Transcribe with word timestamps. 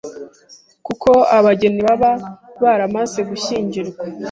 kuko 0.85 1.09
abageni 1.37 1.81
baba 1.87 2.11
baramaze 2.63 3.19
gushyingirwa 3.29 4.03